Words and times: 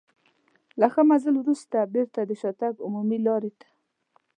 له 0.79 0.87
ښه 0.93 1.01
مزل 1.09 1.35
وروسته 1.39 1.77
بېرته 1.93 2.19
د 2.23 2.31
شاتګ 2.41 2.73
عمومي 2.85 3.19
لارې 3.27 3.51
ته. 3.59 3.67